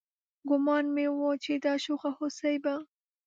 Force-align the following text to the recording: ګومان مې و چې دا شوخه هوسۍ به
ګومان 0.49 0.85
مې 0.95 1.05
و 1.11 1.19
چې 1.43 1.53
دا 1.65 1.73
شوخه 1.83 2.09
هوسۍ 2.17 2.55
به 2.63 2.75